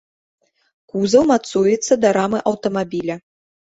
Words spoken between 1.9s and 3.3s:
да рамы аўтамабіля.